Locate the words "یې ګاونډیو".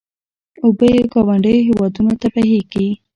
0.95-1.65